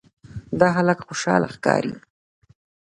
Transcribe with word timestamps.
دا 0.59 0.67
هلک 0.77 0.99
خوشاله 1.07 1.47
ښکاري. 1.55 1.93